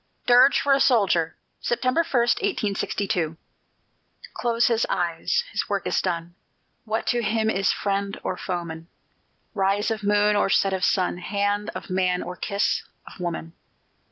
DIRGE 0.25 0.61
FOR 0.61 0.73
A 0.73 0.79
SOLDIER 0.79 1.37
[September 1.59 2.01
1, 2.01 2.21
1862] 2.41 3.37
Close 4.33 4.65
his 4.65 4.83
eyes; 4.89 5.43
his 5.51 5.69
work 5.69 5.85
is 5.85 6.01
done! 6.01 6.33
What 6.85 7.05
to 7.05 7.21
him 7.21 7.51
is 7.51 7.71
friend 7.71 8.19
or 8.23 8.35
foeman, 8.35 8.87
Rise 9.53 9.91
of 9.91 10.01
moon, 10.01 10.35
or 10.35 10.49
set 10.49 10.73
of 10.73 10.83
sun, 10.83 11.19
Hand 11.19 11.69
of 11.75 11.91
man, 11.91 12.23
or 12.23 12.35
kiss 12.35 12.81
of 13.05 13.19
woman? 13.19 13.53